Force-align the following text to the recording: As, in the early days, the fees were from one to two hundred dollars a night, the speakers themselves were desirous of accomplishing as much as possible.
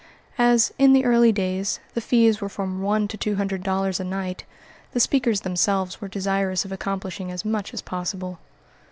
As, 0.39 0.73
in 0.79 0.93
the 0.93 1.05
early 1.05 1.31
days, 1.31 1.79
the 1.93 2.01
fees 2.01 2.41
were 2.41 2.49
from 2.49 2.81
one 2.81 3.07
to 3.07 3.17
two 3.17 3.35
hundred 3.35 3.61
dollars 3.61 3.99
a 3.99 4.03
night, 4.03 4.45
the 4.93 4.99
speakers 4.99 5.41
themselves 5.41 6.01
were 6.01 6.07
desirous 6.07 6.65
of 6.65 6.71
accomplishing 6.71 7.29
as 7.29 7.45
much 7.45 7.71
as 7.71 7.83
possible. 7.83 8.39